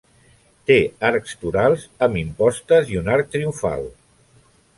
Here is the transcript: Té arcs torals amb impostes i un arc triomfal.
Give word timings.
Té 0.69 0.77
arcs 1.09 1.35
torals 1.43 1.83
amb 2.07 2.19
impostes 2.23 2.91
i 2.95 2.99
un 3.03 3.13
arc 3.19 3.31
triomfal. 3.37 3.87